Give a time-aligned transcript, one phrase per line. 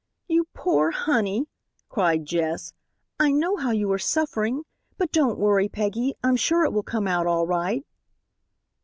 [0.27, 1.47] "You poor honey,"
[1.87, 2.73] cried Jess,
[3.19, 4.63] "I know how you are suffering.
[4.97, 7.85] But don't worry, Peggy, I'm sure it will come out all right."